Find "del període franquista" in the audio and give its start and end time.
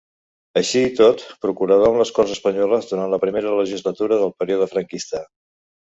4.23-5.23